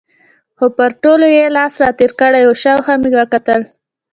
خو 0.57 0.65
پر 0.77 0.91
ټولو 1.03 1.25
یې 1.37 1.45
لاس 1.55 1.73
را 1.81 1.89
تېر 1.99 2.11
کړی 2.19 2.41
و، 2.45 2.51
شاوخوا 2.63 2.95
مې 3.01 3.11
وکتل. 3.19 3.61